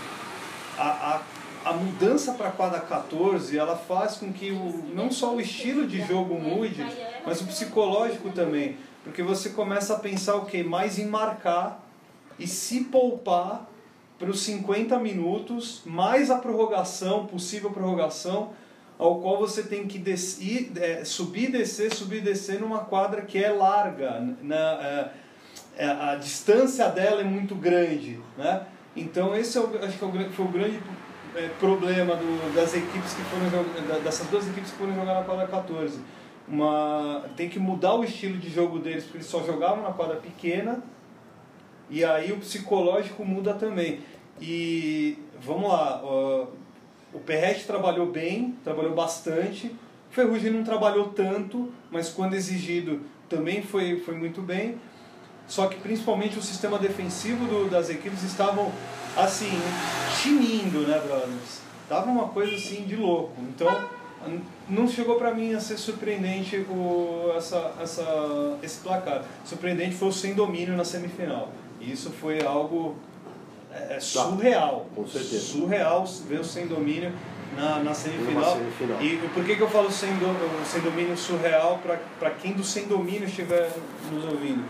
a, 0.76 1.22
a, 1.64 1.70
a 1.70 1.72
mudança 1.72 2.32
para 2.34 2.48
a 2.48 2.52
quadra 2.52 2.80
14 2.80 3.58
ela 3.58 3.76
faz 3.76 4.16
com 4.16 4.32
que 4.32 4.52
o, 4.52 4.84
não 4.94 5.10
só 5.10 5.34
o 5.34 5.40
estilo 5.40 5.86
de 5.86 6.00
jogo 6.06 6.38
mude, 6.38 6.86
mas 7.26 7.40
o 7.40 7.46
psicológico 7.46 8.30
também, 8.30 8.76
porque 9.02 9.22
você 9.22 9.50
começa 9.50 9.94
a 9.94 9.98
pensar 9.98 10.36
o 10.36 10.44
que 10.44 10.62
mais 10.62 10.98
em 10.98 11.06
marcar 11.06 11.84
e 12.38 12.46
se 12.46 12.84
poupar 12.84 13.68
para 14.18 14.30
os 14.30 14.40
50 14.40 14.98
minutos, 14.98 15.82
mais 15.84 16.30
a 16.30 16.38
prorrogação, 16.38 17.26
possível 17.26 17.70
prorrogação, 17.70 18.50
ao 18.98 19.20
qual 19.20 19.38
você 19.38 19.62
tem 19.62 19.86
que 19.86 20.02
é, 20.80 21.04
subir 21.04 21.48
e 21.48 21.52
descer, 21.52 21.94
subir 21.94 22.20
descer 22.20 22.60
numa 22.60 22.80
quadra 22.80 23.22
que 23.22 23.42
é 23.42 23.50
larga, 23.50 24.20
na, 24.42 24.56
é, 24.56 25.10
é, 25.76 25.86
a 25.86 26.16
distância 26.16 26.88
dela 26.88 27.20
é 27.20 27.24
muito 27.24 27.54
grande, 27.54 28.18
né? 28.36 28.66
Então 28.96 29.36
esse 29.36 29.56
é 29.56 29.60
o, 29.60 29.66
acho 29.84 29.96
que 29.96 30.04
é 30.04 30.06
o 30.06 30.32
foi 30.32 30.44
o 30.44 30.48
grande 30.48 30.80
problema 31.60 32.16
do, 32.16 32.54
das 32.54 32.74
equipes 32.74 33.14
que 33.14 33.22
foram 33.22 34.00
dessas 34.02 34.26
duas 34.26 34.48
equipes 34.48 34.72
que 34.72 34.76
foram 34.78 34.94
jogar 34.94 35.14
na 35.14 35.22
quadra 35.22 35.46
14. 35.46 36.00
Uma, 36.48 37.26
tem 37.36 37.48
que 37.48 37.58
mudar 37.58 37.94
o 37.94 38.02
estilo 38.02 38.38
de 38.38 38.50
jogo 38.50 38.78
deles, 38.78 39.04
porque 39.04 39.18
eles 39.18 39.26
só 39.26 39.42
jogavam 39.44 39.82
na 39.82 39.92
quadra 39.92 40.16
pequena, 40.16 40.82
e 41.90 42.04
aí 42.04 42.32
o 42.32 42.38
psicológico 42.38 43.24
muda 43.24 43.54
também. 43.54 44.00
E 44.40 45.18
vamos 45.40 45.68
lá, 45.68 46.00
ó, 46.02 46.46
o 47.12 47.18
Perret 47.18 47.64
trabalhou 47.66 48.06
bem, 48.06 48.54
trabalhou 48.64 48.94
bastante. 48.94 49.66
O 50.10 50.14
Ferrugem 50.14 50.50
não 50.50 50.64
trabalhou 50.64 51.08
tanto, 51.08 51.72
mas 51.90 52.08
quando 52.08 52.34
exigido 52.34 53.00
também 53.28 53.62
foi, 53.62 54.00
foi 54.00 54.14
muito 54.14 54.40
bem. 54.42 54.76
Só 55.46 55.66
que 55.66 55.76
principalmente 55.76 56.38
o 56.38 56.42
sistema 56.42 56.78
defensivo 56.78 57.44
do- 57.46 57.70
das 57.70 57.88
equipes 57.88 58.22
estavam 58.22 58.70
assim, 59.16 59.50
tinindo, 60.22 60.80
né, 60.80 60.98
brothers? 61.06 61.60
Tava 61.88 62.10
uma 62.10 62.28
coisa 62.28 62.54
assim 62.54 62.84
de 62.84 62.96
louco. 62.96 63.32
Então 63.48 63.88
não 64.68 64.86
chegou 64.86 65.16
para 65.16 65.32
mim 65.32 65.54
a 65.54 65.60
ser 65.60 65.78
surpreendente 65.78 66.56
o, 66.68 67.32
essa, 67.36 67.72
essa, 67.80 68.58
esse 68.62 68.80
placar. 68.80 69.24
Surpreendente 69.44 69.94
foi 69.94 70.08
o 70.08 70.12
sem 70.12 70.34
domínio 70.34 70.76
na 70.76 70.84
semifinal. 70.84 71.50
Isso 71.80 72.10
foi 72.10 72.42
algo 72.42 72.96
é, 73.72 73.96
é 73.96 74.00
surreal. 74.00 74.86
Com 74.94 75.06
certeza. 75.06 75.40
Surreal 75.40 76.04
ver 76.26 76.40
o 76.40 76.44
sem 76.44 76.66
domínio 76.66 77.12
na, 77.56 77.80
na 77.80 77.94
semifinal. 77.94 78.56
semifinal. 78.56 79.02
E 79.02 79.16
por 79.34 79.44
que, 79.44 79.56
que 79.56 79.62
eu 79.62 79.68
falo 79.68 79.90
sem, 79.90 80.10
do, 80.14 80.66
sem 80.66 80.80
domínio 80.80 81.16
surreal 81.16 81.80
para 82.18 82.30
quem 82.30 82.52
do 82.52 82.62
sem 82.62 82.86
domínio 82.86 83.24
estiver 83.24 83.70
nos 84.12 84.24
ouvindo? 84.24 84.64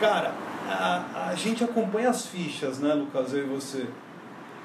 Cara, 0.00 0.34
a, 0.68 1.28
a 1.30 1.34
gente 1.34 1.64
acompanha 1.64 2.10
as 2.10 2.26
fichas, 2.26 2.78
né, 2.78 2.94
Lucas, 2.94 3.32
eu 3.32 3.44
e 3.44 3.48
você. 3.48 3.78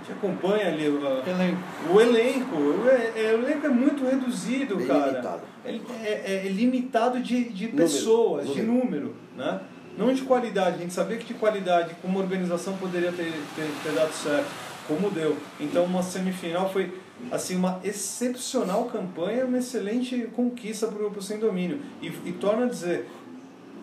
A 0.01 0.05
gente 0.05 0.17
acompanha 0.17 0.67
ali 0.67 0.89
o, 0.89 0.99
elenco. 1.25 1.59
o 1.93 2.01
elenco. 2.01 2.55
O, 2.55 2.89
é, 2.89 3.33
o 3.33 3.43
elenco 3.43 3.65
é 3.65 3.69
muito 3.69 4.03
reduzido, 4.03 4.75
Bem 4.75 4.87
cara. 4.87 5.11
limitado. 5.11 5.41
Ele 5.63 5.81
é, 6.03 6.09
é, 6.25 6.45
é 6.45 6.49
limitado 6.49 7.21
de, 7.21 7.45
de 7.45 7.69
pessoas, 7.69 8.47
número. 8.47 8.53
de 8.53 8.61
número, 8.67 9.15
né? 9.37 9.61
Não 9.97 10.13
de 10.13 10.23
qualidade. 10.23 10.77
A 10.77 10.79
gente 10.79 10.93
sabia 10.93 11.17
que 11.17 11.25
de 11.25 11.33
qualidade, 11.35 11.95
como 12.01 12.19
organização, 12.19 12.75
poderia 12.77 13.11
ter, 13.11 13.31
ter, 13.55 13.69
ter 13.83 13.91
dado 13.93 14.11
certo, 14.11 14.47
como 14.87 15.09
deu. 15.09 15.37
Então, 15.59 15.85
uma 15.85 16.01
semifinal 16.01 16.71
foi 16.71 16.99
assim 17.31 17.55
uma 17.55 17.79
excepcional 17.83 18.85
campanha, 18.85 19.45
uma 19.45 19.57
excelente 19.57 20.27
conquista 20.35 20.87
para 20.87 21.05
o 21.05 21.21
Sem 21.21 21.39
Domínio. 21.39 21.79
E, 22.01 22.07
e 22.07 22.33
torna 22.33 22.65
a 22.65 22.69
dizer, 22.69 23.07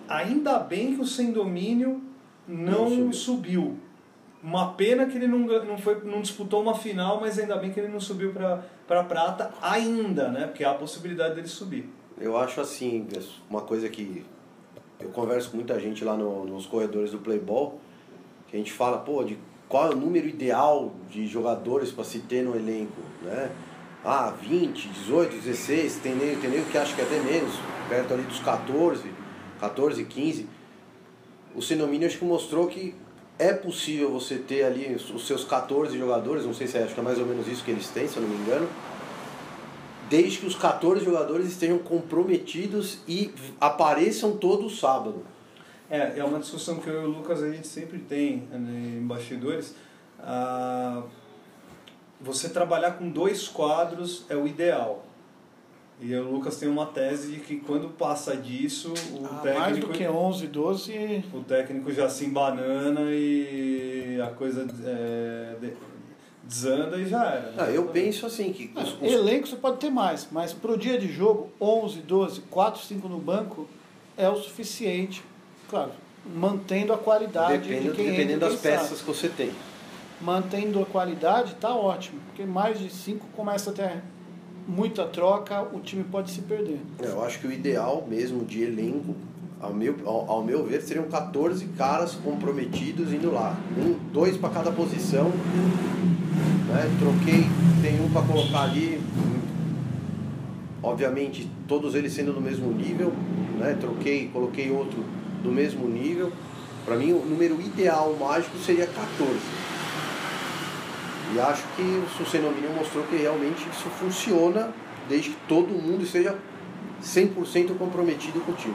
ainda 0.08 0.58
bem 0.58 0.94
que 0.94 1.00
o 1.00 1.06
Sem 1.06 1.32
Domínio 1.32 2.02
não, 2.46 2.90
Não 2.90 3.12
subiu. 3.12 3.12
subiu. 3.12 3.78
Uma 4.42 4.72
pena 4.72 5.04
que 5.06 5.16
ele 5.18 5.28
não, 5.28 5.40
não, 5.40 5.76
foi, 5.78 6.02
não 6.02 6.22
disputou 6.22 6.62
uma 6.62 6.74
final, 6.74 7.20
mas 7.20 7.38
ainda 7.38 7.56
bem 7.56 7.70
que 7.70 7.78
ele 7.78 7.92
não 7.92 8.00
subiu 8.00 8.32
para 8.32 9.04
prata 9.04 9.52
ainda, 9.60 10.28
né? 10.28 10.46
Porque 10.46 10.64
há 10.64 10.70
a 10.70 10.74
possibilidade 10.74 11.34
dele 11.34 11.46
subir. 11.46 11.88
Eu 12.18 12.36
acho 12.36 12.60
assim, 12.60 13.06
uma 13.50 13.60
coisa 13.60 13.88
que 13.88 14.24
eu 15.00 15.08
converso 15.10 15.50
com 15.50 15.56
muita 15.56 15.78
gente 15.80 16.04
lá 16.04 16.16
no- 16.16 16.44
nos 16.44 16.66
corredores 16.66 17.10
do 17.12 17.18
Playball, 17.18 17.80
que 18.48 18.56
a 18.56 18.58
gente 18.58 18.72
fala, 18.72 18.98
pô, 18.98 19.22
de 19.24 19.38
qual 19.68 19.90
é 19.92 19.94
o 19.94 19.96
número 19.96 20.26
ideal 20.28 20.92
de 21.10 21.26
jogadores 21.26 21.90
para 21.92 22.04
se 22.04 22.20
ter 22.20 22.42
no 22.42 22.54
elenco, 22.56 23.00
né? 23.22 23.50
Ah, 24.04 24.32
20, 24.40 24.88
18, 24.88 25.36
16, 25.36 25.96
tem 25.96 26.14
nego, 26.14 26.40
tem 26.40 26.50
nego 26.50 26.64
que 26.70 26.78
acha 26.78 26.94
que 26.94 27.00
é 27.00 27.04
até 27.04 27.20
menos, 27.20 27.52
perto 27.88 28.14
ali 28.14 28.22
dos 28.24 28.40
14, 28.40 29.04
14, 29.60 30.04
15. 30.04 30.48
O 31.54 31.60
Senomínio 31.62 32.06
acho 32.08 32.18
que 32.18 32.24
mostrou 32.24 32.66
que 32.66 32.94
é 33.38 33.52
possível 33.52 34.10
você 34.10 34.36
ter 34.36 34.64
ali 34.64 34.94
os 34.94 35.10
os 35.10 35.26
seus 35.26 35.44
14 35.44 35.96
jogadores, 35.98 36.44
não 36.46 36.54
sei 36.54 36.66
se 36.66 36.78
é, 36.78 36.82
acho 36.82 36.94
que 36.94 37.00
é 37.00 37.02
mais 37.02 37.18
ou 37.18 37.26
menos 37.26 37.46
isso 37.46 37.62
que 37.64 37.70
eles 37.70 37.88
têm, 37.88 38.08
se 38.08 38.16
eu 38.16 38.22
não 38.22 38.28
me 38.28 38.36
engano, 38.36 38.68
desde 40.10 40.38
que 40.38 40.46
os 40.46 40.56
14 40.56 41.04
jogadores 41.04 41.46
estejam 41.46 41.78
comprometidos 41.78 42.98
e 43.06 43.32
apareçam 43.60 44.36
todo 44.36 44.68
sábado. 44.68 45.24
É, 45.88 46.18
é 46.18 46.24
uma 46.24 46.38
discussão 46.40 46.78
que 46.78 46.88
eu 46.88 47.02
e 47.02 47.04
o 47.06 47.08
Lucas 47.08 47.42
a 47.42 47.50
gente 47.50 47.66
sempre 47.66 47.98
tem 48.00 48.48
né, 48.50 48.98
em 48.98 49.06
bastidores. 49.06 49.74
Ah, 50.18 51.02
você 52.20 52.48
trabalhar 52.48 52.92
com 52.92 53.08
dois 53.08 53.48
quadros 53.48 54.24
é 54.28 54.36
o 54.36 54.46
ideal. 54.46 55.06
E 56.00 56.14
o 56.14 56.30
Lucas 56.30 56.56
tem 56.56 56.68
uma 56.68 56.86
tese 56.86 57.32
de 57.32 57.40
que 57.40 57.56
quando 57.58 57.88
passa 57.90 58.36
disso, 58.36 58.92
o 59.12 59.24
Ah, 59.26 59.40
técnico 59.42 59.60
mais 59.60 59.78
do 59.78 59.88
que 59.88 60.08
11, 60.08 60.46
12. 60.46 61.24
o 61.32 61.40
técnico 61.40 61.92
já 61.92 62.08
se 62.08 62.24
embanana 62.24 63.02
e 63.12 64.18
a 64.22 64.28
coisa 64.28 64.66
é, 64.84 65.56
desanda 66.54 66.96
e 66.98 67.06
já 67.08 67.24
era. 67.24 67.40
né? 67.52 67.54
Ah, 67.58 67.70
eu 67.70 67.84
penso 67.86 68.26
assim 68.26 68.52
que 68.52 68.72
os- 68.76 68.94
os- 69.00 69.02
Elenco 69.02 69.46
você 69.46 69.54
pode 69.56 69.76
ter 69.78 69.88
mais, 69.90 70.26
mas 70.32 70.52
pro 70.52 70.76
dia 70.76 70.98
de 70.98 71.10
jogo, 71.10 71.48
11, 71.60 72.00
12, 72.00 72.40
4, 72.50 72.82
5 72.84 73.08
no 73.08 73.18
banco 73.18 73.68
é 74.16 74.28
o 74.28 74.34
suficiente. 74.34 75.22
Claro, 75.68 75.92
mantendo 76.34 76.92
a 76.92 76.98
qualidade 76.98 77.58
dependendo, 77.58 77.90
de 77.92 77.96
quem 77.96 78.06
dependendo 78.10 78.32
entra, 78.46 78.48
das 78.50 78.60
peças 78.60 79.00
que 79.00 79.06
você 79.06 79.28
tem. 79.28 79.52
Mantendo 80.20 80.82
a 80.82 80.86
qualidade, 80.86 81.54
tá 81.54 81.72
ótimo. 81.74 82.20
Porque 82.26 82.44
mais 82.44 82.78
de 82.78 82.90
5 82.90 83.26
começa 83.36 83.70
a 83.70 83.72
ter 83.72 84.02
muita 84.66 85.06
troca, 85.06 85.62
o 85.62 85.78
time 85.80 86.02
pode 86.04 86.30
se 86.32 86.42
perder. 86.42 86.80
Eu 87.00 87.24
acho 87.24 87.38
que 87.38 87.46
o 87.46 87.52
ideal 87.52 88.04
mesmo 88.08 88.44
de 88.44 88.62
elenco, 88.62 89.14
ao 89.60 89.72
meu, 89.72 89.96
ao, 90.04 90.28
ao 90.30 90.42
meu 90.44 90.64
ver, 90.66 90.82
seriam 90.82 91.04
14 91.08 91.64
caras 91.78 92.14
comprometidos 92.14 93.12
indo 93.12 93.30
lá. 93.32 93.56
Um, 93.78 93.94
dois 94.12 94.36
para 94.36 94.50
cada 94.50 94.72
posição. 94.72 95.30
Né? 96.72 96.90
Troquei, 96.98 97.46
tem 97.82 98.00
um 98.04 98.10
para 98.10 98.22
colocar 98.22 98.62
ali. 98.62 99.00
Obviamente, 100.82 101.48
todos 101.68 101.94
eles 101.94 102.12
sendo 102.12 102.32
do 102.32 102.40
mesmo 102.40 102.70
nível. 102.72 103.12
Né? 103.58 103.76
Troquei, 103.78 104.28
coloquei 104.32 104.70
outro 104.70 105.04
do 105.42 105.50
mesmo 105.50 105.86
nível. 105.88 106.32
Para 106.84 106.96
mim, 106.96 107.12
o 107.12 107.24
número 107.24 107.60
ideal 107.60 108.16
mágico 108.18 108.56
seria 108.58 108.86
14. 108.86 109.38
E 111.34 111.38
acho 111.40 111.62
que 111.76 111.82
o 111.82 112.08
Sucenomínio 112.16 112.70
mostrou 112.74 113.04
que 113.04 113.16
realmente 113.16 113.68
isso 113.70 113.88
funciona 113.90 114.70
desde 115.08 115.30
que 115.30 115.36
todo 115.46 115.68
mundo 115.68 116.02
esteja 116.02 116.36
100% 117.02 117.76
comprometido 117.78 118.40
com 118.40 118.52
o 118.52 118.54
time. 118.54 118.74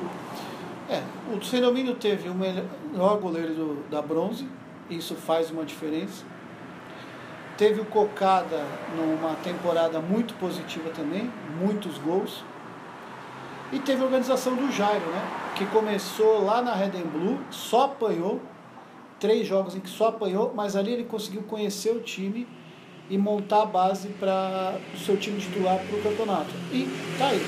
É, 0.90 1.02
o 1.36 1.44
Senomínio 1.44 1.96
teve 1.96 2.30
o 2.30 2.36
melhor 2.36 3.20
goleiro 3.20 3.54
do- 3.56 3.90
da 3.90 4.02
bronze, 4.02 4.48
isso 4.90 5.16
faz 5.16 5.50
uma 5.50 5.66
diferença. 5.66 6.24
Teve 7.58 7.82
o 7.82 7.86
Cocada 7.86 8.66
numa 8.98 9.36
temporada 9.36 10.00
muito 10.00 10.34
positiva 10.36 10.90
também, 10.90 11.32
muitos 11.60 11.98
gols. 11.98 12.44
E 13.72 13.80
teve 13.80 14.02
a 14.02 14.06
organização 14.06 14.56
do 14.56 14.72
Jairo, 14.72 15.06
né? 15.06 15.22
Que 15.56 15.66
começou 15.68 16.44
lá 16.44 16.62
na 16.62 16.74
Red 16.74 16.98
and 16.98 17.08
Blue, 17.12 17.40
só 17.50 17.86
apanhou, 17.86 18.42
três 19.20 19.48
jogos 19.48 19.76
em 19.76 19.80
que 19.80 19.90
só 19.90 20.10
apanhou, 20.10 20.54
mas 20.54 20.76
ali 20.76 20.92
ele 20.92 21.06
conseguiu 21.06 21.44
conhecer 21.44 21.92
o 21.92 22.02
time 22.02 22.46
e 23.10 23.18
montar 23.18 23.62
a 23.62 23.66
base 23.66 24.10
para 24.10 24.78
o 24.94 24.98
seu 24.98 25.16
time 25.16 25.40
titular 25.40 25.80
para 25.80 25.98
o 25.98 26.02
campeonato. 26.02 26.52
E 26.72 26.88
tá 27.18 27.28
aí. 27.28 27.42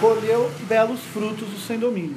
Colheu 0.00 0.50
belos 0.62 1.00
frutos 1.00 1.48
do 1.48 1.58
sem 1.58 1.78
domínio. 1.78 2.16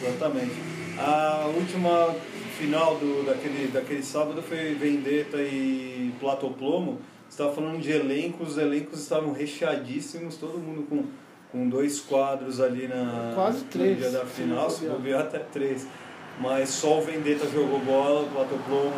Exatamente. 0.00 0.54
A 0.98 1.46
última 1.54 2.14
final 2.52 2.96
do, 2.96 3.24
daquele, 3.26 3.68
daquele 3.72 4.02
sábado 4.02 4.42
foi 4.42 4.74
Vendetta 4.74 5.38
e 5.38 6.12
Platoplomo. 6.20 6.98
Você 7.28 7.42
estava 7.42 7.52
falando 7.54 7.80
de 7.80 7.90
elencos, 7.90 8.50
os 8.52 8.58
elencos 8.58 9.00
estavam 9.00 9.32
recheadíssimos, 9.32 10.36
todo 10.36 10.58
mundo 10.58 10.86
com, 10.88 11.04
com 11.50 11.68
dois 11.68 12.00
quadros 12.00 12.60
ali 12.60 12.86
na, 12.88 13.32
Quase 13.34 13.64
três, 13.64 13.96
no 13.96 13.96
dia 14.02 14.10
da 14.10 14.26
final, 14.26 14.68
se 14.70 14.84
bobear. 14.86 15.22
até 15.22 15.38
três. 15.38 15.86
Mas 16.40 16.70
só 16.70 16.98
o 16.98 17.02
Vendetta 17.02 17.46
jogou 17.48 17.78
bola, 17.80 18.22
o 18.22 18.28
Platoplomo 18.30 18.90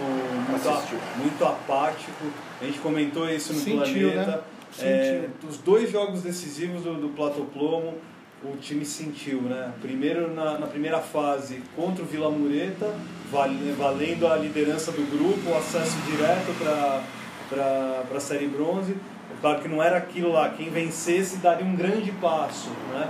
muito, 0.49 0.68
a- 0.68 1.18
muito 1.18 1.44
apático. 1.44 2.25
A 2.61 2.64
gente 2.64 2.78
comentou 2.78 3.28
isso 3.28 3.52
no 3.52 3.58
Sentiu, 3.61 4.11
Planeta. 4.12 4.30
né? 4.37 4.40
É, 4.80 5.28
os 5.49 5.58
dois 5.58 5.90
jogos 5.90 6.23
decisivos 6.23 6.82
do, 6.82 6.94
do 6.94 7.08
Platoplomo, 7.11 7.94
o 8.52 8.56
time 8.56 8.84
sentiu, 8.84 9.40
né? 9.42 9.72
Primeiro 9.80 10.32
na, 10.34 10.58
na 10.58 10.66
primeira 10.66 10.98
fase 11.00 11.62
contra 11.74 12.02
o 12.02 12.06
Vila 12.06 12.30
Mureta, 12.30 12.94
vale- 13.30 13.72
valendo 13.72 14.26
a 14.26 14.36
liderança 14.36 14.92
do 14.92 15.02
grupo, 15.10 15.50
o 15.50 15.56
acesso 15.56 15.96
direto 16.10 16.54
para 17.50 18.16
a 18.16 18.20
Série 18.20 18.46
Bronze. 18.46 18.92
É 18.92 19.40
claro 19.40 19.60
que 19.60 19.68
não 19.68 19.82
era 19.82 19.96
aquilo 19.96 20.32
lá, 20.32 20.50
quem 20.50 20.70
vencesse 20.70 21.38
daria 21.38 21.64
um 21.64 21.74
grande 21.74 22.10
passo, 22.12 22.70
né? 22.92 23.08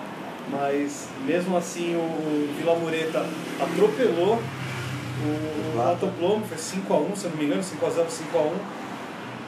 Mas 0.50 1.09
mesmo 1.26 1.57
assim 1.57 1.97
o, 1.97 2.55
Vila 2.57 2.75
Mureta 2.76 3.25
atropelou 3.61 4.35
o 4.37 5.73
Plata. 5.73 5.97
Platoplomo, 5.99 6.45
foi 6.47 6.57
5x1, 6.57 7.17
se 7.17 7.25
eu 7.25 7.31
não 7.31 7.38
me 7.38 7.45
engano, 7.47 7.62
5x0, 7.62 8.07
5x1. 8.07 8.53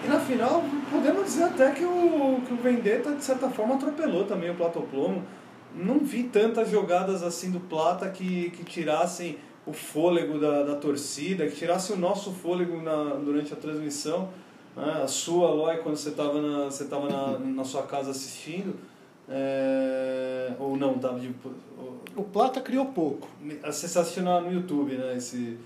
E 0.04 0.08
na 0.08 0.20
final, 0.20 0.64
podemos 0.90 1.24
dizer 1.24 1.44
até 1.44 1.70
que 1.70 1.84
o, 1.84 2.40
que 2.46 2.52
o 2.52 2.56
Vendetta, 2.56 3.12
de 3.12 3.22
certa 3.24 3.48
forma, 3.48 3.74
atropelou 3.74 4.24
também 4.24 4.50
o 4.50 4.54
Platoplomo. 4.54 5.22
Não 5.74 6.00
vi 6.00 6.24
tantas 6.24 6.70
jogadas 6.70 7.22
assim 7.22 7.50
do 7.50 7.60
Plata 7.60 8.08
que, 8.08 8.50
que 8.50 8.64
tirassem 8.64 9.38
o 9.66 9.72
fôlego 9.72 10.38
da, 10.38 10.62
da 10.62 10.76
torcida, 10.76 11.46
que 11.46 11.56
tirassem 11.56 11.96
o 11.96 11.98
nosso 11.98 12.30
fôlego 12.32 12.80
na, 12.80 13.14
durante 13.16 13.52
a 13.52 13.56
transmissão. 13.56 14.28
né? 14.76 15.00
A 15.02 15.08
sua, 15.08 15.50
Loy, 15.50 15.78
quando 15.78 15.96
você 15.96 16.10
estava 16.10 16.40
na, 16.40 16.64
você 16.66 16.84
tava 16.84 17.08
na, 17.08 17.38
na 17.42 17.64
sua 17.64 17.82
casa 17.82 18.12
assistindo. 18.12 18.76
é, 19.28 20.52
ou 20.58 20.76
não, 20.76 20.94
estava 20.94 21.18
de. 21.18 21.34
O 22.14 22.22
Plata 22.22 22.60
criou 22.60 22.86
pouco. 22.86 23.28
Você 23.64 23.86
está 23.86 24.00
assistindo 24.00 24.40
no 24.40 24.52
YouTube, 24.52 24.94
né? 24.94 25.16
Esse, 25.16 25.58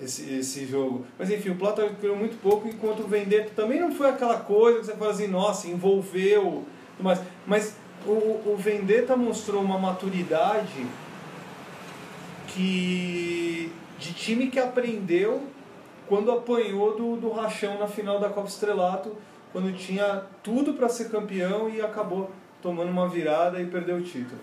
esse, 0.00 0.34
esse 0.34 0.66
jogo. 0.66 1.06
Mas 1.18 1.30
enfim, 1.30 1.50
o 1.50 1.56
Plata 1.56 1.88
criou 2.00 2.16
muito 2.16 2.40
pouco, 2.42 2.68
enquanto 2.68 3.00
o 3.00 3.08
Vendetta 3.08 3.52
também 3.54 3.80
não 3.80 3.92
foi 3.92 4.08
aquela 4.08 4.40
coisa 4.40 4.80
que 4.80 4.86
você 4.86 4.96
fala 4.96 5.12
assim, 5.12 5.28
nossa, 5.28 5.68
envolveu. 5.68 6.64
mais. 7.00 7.20
Mas 7.46 7.76
o, 8.06 8.10
o 8.52 8.56
Vendetta 8.58 9.16
mostrou 9.16 9.62
uma 9.62 9.78
maturidade 9.78 10.86
que 12.48 13.72
de 13.98 14.12
time 14.12 14.48
que 14.48 14.58
aprendeu 14.58 15.42
quando 16.06 16.30
apanhou 16.30 16.96
do, 16.96 17.16
do 17.16 17.30
Rachão 17.30 17.78
na 17.78 17.86
final 17.86 18.18
da 18.20 18.28
Copa 18.30 18.48
Estrelato 18.48 19.14
quando 19.52 19.76
tinha 19.76 20.22
tudo 20.42 20.74
para 20.74 20.88
ser 20.88 21.10
campeão 21.10 21.68
e 21.68 21.80
acabou 21.80 22.30
tomando 22.62 22.90
uma 22.90 23.08
virada 23.08 23.60
e 23.60 23.66
perdeu 23.66 23.96
o 23.96 24.02
título. 24.02 24.40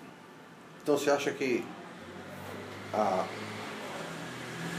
Então 0.83 0.97
você 0.97 1.09
acha 1.09 1.31
que 1.31 1.63
a, 2.93 3.25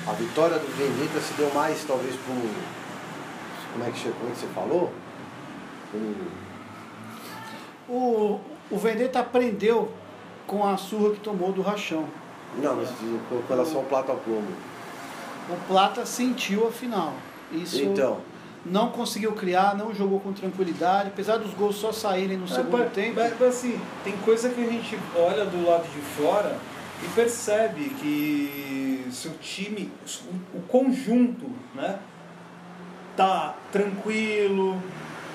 a 0.07 0.13
vitória 0.13 0.59
do 0.59 0.67
Vendetta 0.77 1.21
se 1.21 1.35
deu 1.35 1.53
mais 1.55 1.85
talvez 1.85 2.15
por. 2.17 2.35
Como 3.73 3.85
é 3.85 3.91
que, 3.91 3.99
você- 3.99 4.11
como 4.11 4.31
é 4.31 4.33
que 4.33 4.39
você 4.41 4.47
falou? 4.49 4.93
Um, 5.95 6.47
O, 7.89 8.41
o 8.71 8.79
Vendetta 8.79 9.21
aprendeu 9.21 9.91
com 10.47 10.67
a 10.67 10.77
surra 10.77 11.15
que 11.15 11.21
tomou 11.21 11.53
do 11.53 11.63
Rachão. 11.63 12.05
não, 12.59 12.77
mas 12.77 12.91
com 13.29 13.43
relação 13.49 13.79
ao 13.79 13.85
plata 13.85 14.13
ao 14.13 14.19
plomo. 14.19 14.49
O 15.49 15.57
Plata 15.69 16.05
sentiu 16.05 16.67
a 16.67 16.73
final. 16.73 17.13
Isso 17.53 17.81
Então, 17.81 18.21
não 18.65 18.91
conseguiu 18.91 19.33
criar, 19.33 19.77
não 19.77 19.95
jogou 19.95 20.19
com 20.19 20.33
tranquilidade, 20.33 21.09
apesar 21.09 21.37
dos 21.37 21.55
gols 21.55 21.77
só 21.77 21.93
saírem 21.93 22.37
no 22.37 22.49
segundo 22.49 22.79
mas, 22.79 22.93
tempo. 22.93 23.15
mas, 23.15 23.33
mas, 23.39 23.49
assim, 23.49 23.81
tem 24.03 24.17
coisa 24.19 24.49
que 24.49 24.61
a 24.61 24.67
gente 24.67 24.99
olha 25.15 25.45
do 25.45 25.65
lado 25.65 25.85
de 25.85 26.01
fora 26.01 26.59
e 27.03 27.09
percebe 27.15 27.91
que 28.01 29.07
se 29.11 29.29
o 29.29 29.33
time, 29.41 29.93
o, 30.55 30.59
o 30.59 30.63
conjunto, 30.63 31.49
né, 31.75 31.99
tá 33.17 33.55
tranquilo, 33.71 34.83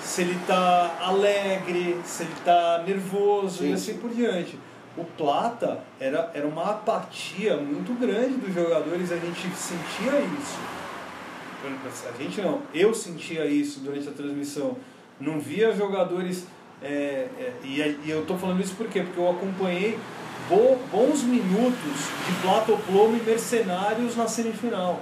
se 0.01 0.21
ele 0.23 0.37
tá 0.47 0.97
alegre, 0.99 1.97
se 2.03 2.23
ele 2.23 2.33
tá 2.43 2.83
nervoso 2.85 3.63
e 3.63 3.67
Sim, 3.67 3.73
assim 3.73 3.93
por 3.97 4.09
diante. 4.11 4.57
O 4.97 5.03
Plata 5.05 5.79
era, 5.99 6.29
era 6.33 6.45
uma 6.45 6.71
apatia 6.71 7.55
muito 7.55 7.97
grande 7.99 8.33
dos 8.35 8.53
jogadores, 8.53 9.11
a 9.11 9.15
gente 9.15 9.47
sentia 9.55 10.19
isso. 10.19 10.59
A 11.63 12.21
gente 12.23 12.41
não, 12.41 12.61
eu 12.73 12.93
sentia 12.93 13.45
isso 13.45 13.79
durante 13.81 14.09
a 14.09 14.11
transmissão. 14.11 14.75
Não 15.19 15.39
via 15.39 15.71
jogadores. 15.73 16.47
é, 16.81 17.27
é, 17.39 17.53
e, 17.63 17.77
e 18.05 18.09
eu 18.09 18.25
tô 18.25 18.35
falando 18.35 18.59
isso 18.61 18.73
por 18.75 18.87
quê? 18.87 19.01
Porque 19.03 19.19
eu 19.19 19.29
acompanhei 19.29 19.97
bo- 20.49 20.77
bons 20.91 21.21
minutos 21.23 22.09
de 22.27 22.33
Platoplomo 22.41 23.15
e 23.15 23.21
Mercenários 23.21 24.15
na 24.17 24.27
semifinal. 24.27 24.99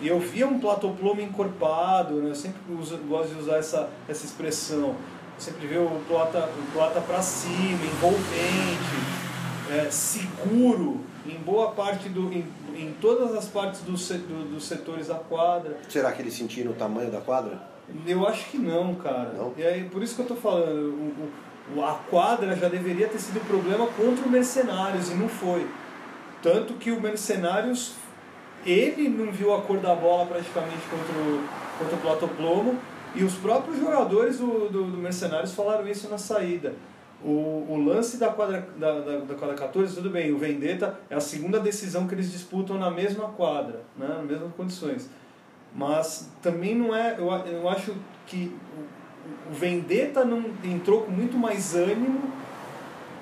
E 0.00 0.08
eu 0.08 0.18
via 0.18 0.46
um 0.46 0.58
Platoplomo 0.58 1.20
encorpado, 1.20 2.14
né? 2.22 2.30
eu 2.30 2.34
sempre 2.34 2.60
uso, 2.78 2.96
gosto 3.08 3.34
de 3.34 3.40
usar 3.40 3.56
essa, 3.56 3.88
essa 4.08 4.24
expressão. 4.24 4.88
Eu 4.88 4.94
sempre 5.38 5.66
via 5.66 5.80
o 5.80 6.00
Plata, 6.08 6.48
o 6.58 6.72
plata 6.72 7.00
para 7.00 7.20
cima, 7.22 7.84
envolvente, 7.84 8.96
é, 9.70 9.90
seguro 9.90 11.00
em 11.26 11.36
boa 11.38 11.70
parte 11.72 12.08
do. 12.08 12.32
Em, 12.32 12.44
em 12.74 12.94
todas 13.00 13.34
as 13.34 13.46
partes 13.46 13.80
do, 13.80 13.92
do- 13.92 14.54
dos 14.54 14.64
setores 14.64 15.08
da 15.08 15.16
quadra. 15.16 15.76
será 15.88 16.12
que 16.12 16.22
eles 16.22 16.32
sentiram 16.34 16.72
o 16.72 16.74
tamanho 16.74 17.10
da 17.10 17.20
quadra? 17.20 17.60
Eu 18.06 18.26
acho 18.26 18.48
que 18.50 18.56
não, 18.58 18.94
cara. 18.94 19.32
Não? 19.36 19.52
E 19.56 19.62
aí, 19.62 19.84
por 19.84 20.02
isso 20.02 20.14
que 20.14 20.22
eu 20.22 20.26
tô 20.26 20.34
falando, 20.36 20.94
o, 20.94 21.28
o- 21.78 21.84
a 21.84 21.92
quadra 22.08 22.56
já 22.56 22.68
deveria 22.68 23.06
ter 23.08 23.18
sido 23.18 23.40
problema 23.46 23.86
contra 23.86 24.24
o 24.26 24.30
Mercenários 24.30 25.10
e 25.10 25.14
não 25.14 25.28
foi. 25.28 25.66
Tanto 26.42 26.74
que 26.74 26.90
o 26.90 27.00
Mercenários, 27.00 27.92
ele 28.64 29.08
não 29.08 29.32
viu 29.32 29.54
a 29.54 29.62
cor 29.62 29.78
da 29.78 29.94
bola 29.94 30.26
praticamente 30.26 30.82
contra 30.90 31.12
o, 31.12 31.48
contra 31.78 31.96
o 31.96 32.00
Platoplomo 32.00 32.78
e 33.14 33.24
os 33.24 33.34
próprios 33.34 33.78
jogadores 33.78 34.38
do, 34.38 34.68
do, 34.68 34.84
do 34.84 34.98
Mercenários 34.98 35.54
falaram 35.54 35.86
isso 35.88 36.08
na 36.08 36.18
saída. 36.18 36.74
O, 37.22 37.66
o 37.68 37.84
lance 37.84 38.16
da 38.16 38.30
quadra, 38.30 38.66
da, 38.76 39.00
da, 39.00 39.18
da 39.18 39.34
quadra 39.34 39.54
14, 39.54 39.94
tudo 39.94 40.08
bem, 40.08 40.32
o 40.32 40.38
Vendetta 40.38 40.98
é 41.10 41.14
a 41.14 41.20
segunda 41.20 41.60
decisão 41.60 42.06
que 42.06 42.14
eles 42.14 42.32
disputam 42.32 42.78
na 42.78 42.90
mesma 42.90 43.28
quadra, 43.28 43.82
né, 43.96 44.08
nas 44.08 44.24
mesmas 44.24 44.52
condições. 44.56 45.10
Mas 45.74 46.30
também 46.40 46.74
não 46.74 46.94
é. 46.94 47.16
Eu, 47.18 47.30
eu 47.30 47.68
acho 47.68 47.94
que 48.26 48.52
o, 48.76 49.50
o 49.50 49.54
Vendetta 49.54 50.24
não 50.24 50.46
entrou 50.64 51.02
com 51.02 51.10
muito 51.10 51.36
mais 51.36 51.74
ânimo 51.74 52.32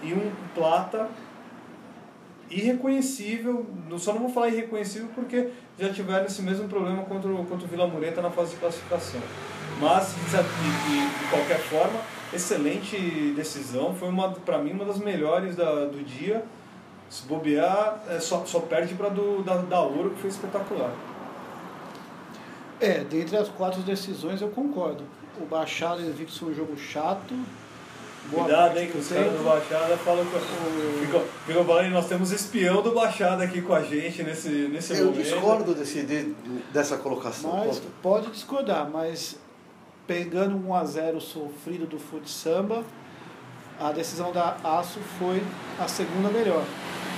e 0.03 0.13
um 0.13 0.31
Plata 0.55 1.09
irreconhecível. 2.51 3.67
Só 3.99 4.13
não 4.13 4.21
vou 4.21 4.31
falar 4.31 4.49
irreconhecível 4.49 5.09
porque 5.15 5.49
já 5.79 5.93
tiveram 5.93 6.27
esse 6.27 6.43
mesmo 6.43 6.69
problema 6.69 7.03
contra 7.05 7.31
o, 7.31 7.45
contra 7.45 7.65
o 7.65 7.69
Vila 7.69 7.87
Mureta 7.87 8.21
na 8.23 8.31
fase 8.31 8.51
de 8.53 8.57
classificação. 8.57 9.21
Mas, 9.81 10.15
de, 10.15 10.31
de- 10.31 11.19
de 11.25 11.31
qualquer 11.31 11.59
forma, 11.61 12.01
excelente 12.33 12.97
decisão. 13.37 13.95
Foi, 13.95 14.09
para 14.45 14.59
mim, 14.59 14.73
uma 14.73 14.85
das 14.85 14.99
melhores 14.99 15.55
da, 15.55 15.85
do 15.87 16.03
dia. 16.05 16.45
Se 17.09 17.27
bobear, 17.27 18.03
é, 18.09 18.21
só, 18.21 18.45
só 18.45 18.61
perde 18.61 18.95
para 18.95 19.09
da, 19.09 19.57
da 19.63 19.81
Ouro, 19.81 20.11
que 20.11 20.21
foi 20.21 20.31
espetacular. 20.31 20.93
É, 22.81 23.03
dentre 23.05 23.37
as 23.37 23.49
quatro 23.49 23.81
decisões 23.83 24.41
eu 24.41 24.49
concordo. 24.49 25.05
O 25.41 25.45
Baixada 25.47 26.01
e 26.03 26.07
Invictus 26.07 26.37
foi 26.39 26.51
um 26.51 26.55
jogo 26.55 26.77
chato. 26.77 27.35
Cuidado 28.31 28.79
aí 28.79 28.87
que 28.87 28.93
do 28.93 28.99
os 28.99 29.09
caras 29.09 29.33
do 29.33 29.45
Baixada 29.45 29.97
falam 29.99 30.25
que. 30.27 31.07
Ficam, 31.07 31.23
ficam 31.47 31.65
falando, 31.65 31.91
nós 31.91 32.07
temos 32.09 32.31
espião 32.31 32.83
do 32.83 32.93
Baixada 32.93 33.43
aqui 33.45 33.63
com 33.63 33.73
a 33.75 33.83
gente 33.83 34.23
nesse, 34.23 34.49
nesse 34.49 34.93
Eu 34.99 35.07
momento. 35.07 35.23
discordo 35.23 35.75
desse, 35.75 36.03
de- 36.03 36.35
dessa 36.73 36.97
colocação. 36.99 37.65
Mas 37.67 37.81
pode 38.03 38.31
discordar, 38.31 38.89
mas 38.91 39.37
pegando 40.07 40.57
um 40.57 40.69
1x0 40.73 41.21
sofrido 41.21 41.87
do 41.87 41.99
Fute 41.99 42.31
Samba, 42.31 42.83
a 43.81 43.93
decisão 43.93 44.33
da 44.33 44.57
Aço 44.65 44.99
foi 45.19 45.43
a 45.79 45.89
segunda 45.89 46.29
melhor. 46.29 46.65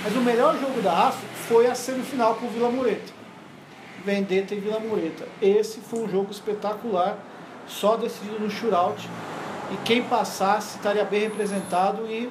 Mas 0.03 0.15
o 0.15 0.21
melhor 0.21 0.57
jogo 0.59 0.81
da 0.81 1.07
Aço 1.09 1.19
foi 1.47 1.67
a 1.67 1.75
semifinal 1.75 2.35
com 2.35 2.45
o 2.45 2.49
Vila 2.49 2.69
Mureta. 2.69 3.11
Vendetta 4.05 4.55
e 4.55 4.59
Vila 4.59 4.79
Mureta. 4.79 5.27
Esse 5.41 5.79
foi 5.79 5.99
um 5.99 6.09
jogo 6.09 6.31
espetacular, 6.31 7.17
só 7.67 7.95
decidido 7.97 8.39
no 8.39 8.49
shootout. 8.49 9.07
E 9.71 9.77
quem 9.85 10.03
passasse 10.03 10.77
estaria 10.77 11.05
bem 11.05 11.21
representado 11.21 12.05
e 12.07 12.29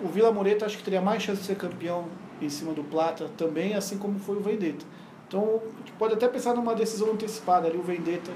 o 0.00 0.08
Vila 0.08 0.30
Mureta 0.30 0.66
acho 0.66 0.76
que 0.76 0.82
teria 0.82 1.00
mais 1.00 1.22
chance 1.22 1.40
de 1.40 1.46
ser 1.46 1.56
campeão 1.56 2.06
em 2.40 2.48
cima 2.48 2.72
do 2.72 2.84
Plata 2.84 3.28
também, 3.36 3.74
assim 3.74 3.98
como 3.98 4.18
foi 4.18 4.36
o 4.36 4.40
Vendetta. 4.40 4.84
Então, 5.26 5.60
pode 5.98 6.14
até 6.14 6.28
pensar 6.28 6.54
numa 6.54 6.74
decisão 6.74 7.12
antecipada 7.12 7.66
ali, 7.66 7.76
o 7.76 7.82
Vendetta 7.82 8.30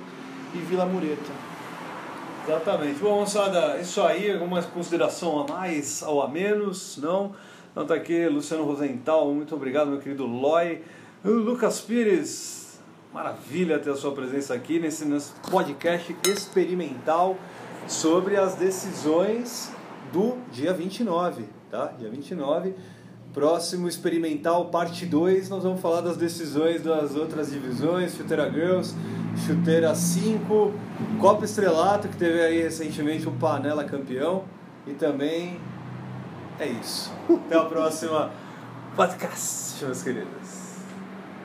e 0.55 0.59
Vila 0.59 0.85
Mureta. 0.85 1.33
Exatamente. 2.47 2.99
Bom, 2.99 3.21
moçada, 3.21 3.79
isso 3.79 4.03
aí, 4.03 4.33
alguma 4.33 4.63
consideração 4.63 5.41
a 5.41 5.47
mais 5.47 6.03
ou 6.03 6.23
a 6.23 6.29
menos? 6.29 6.97
Não? 6.97 7.35
Então 7.71 7.87
tá 7.87 7.95
aqui, 7.95 8.27
Luciano 8.27 8.65
Rosenthal, 8.65 9.33
muito 9.33 9.55
obrigado, 9.55 9.89
meu 9.89 10.01
querido 10.01 10.27
Loy. 10.27 10.83
Lucas 11.25 11.81
Pires, 11.81 12.81
maravilha 13.15 13.79
ter 13.79 13.91
a 13.91 13.97
sua 13.97 14.13
presença 14.13 14.53
aqui 14.53 14.81
nesse, 14.81 15.05
nesse 15.05 15.33
podcast 15.51 16.17
experimental 16.27 17.37
sobre 17.87 18.37
as 18.37 18.55
decisões 18.55 19.71
do 20.13 20.37
dia 20.51 20.73
29, 20.73 21.45
tá? 21.71 21.93
Dia 21.99 22.09
29. 22.11 22.75
Próximo 23.33 23.89
experimental, 23.89 24.67
parte 24.67 25.07
2, 25.07 25.49
nós 25.49 25.63
vamos 25.63 25.81
falar 25.81 26.03
das 26.03 26.19
decisões 26.19 26.83
das 26.83 27.17
outras 27.17 27.51
divisões, 27.51 28.15
Chuteira 28.15 28.51
Girls, 28.53 28.95
Chuteira 29.47 29.95
5, 29.95 30.73
Copa 31.19 31.47
Estrelato, 31.47 32.09
que 32.09 32.17
teve 32.17 32.43
aí 32.43 32.63
recentemente 32.63 33.27
o 33.27 33.33
Panela 33.33 33.85
campeão, 33.85 34.45
e 34.87 34.93
também 34.93 35.59
é 36.61 36.67
isso. 36.67 37.11
Até 37.47 37.57
a 37.57 37.65
próxima 37.65 38.31
podcast, 38.95 39.83
meus 39.83 40.03
queridos. 40.03 40.62